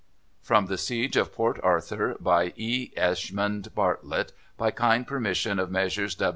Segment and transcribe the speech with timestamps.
[0.41, 2.89] From "The Siege of Port Arthur," by E.
[2.97, 6.17] Ashmead Bartlet, by kind permission of Messrs.